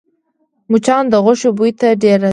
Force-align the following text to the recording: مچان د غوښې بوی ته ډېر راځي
مچان 0.71 1.03
د 1.09 1.13
غوښې 1.23 1.49
بوی 1.57 1.71
ته 1.79 1.87
ډېر 2.03 2.17
راځي 2.23 2.29